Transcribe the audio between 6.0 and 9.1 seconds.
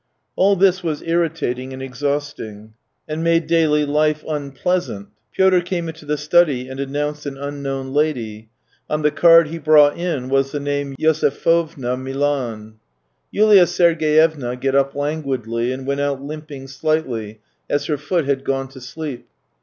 the study, and announced an unknown lady. On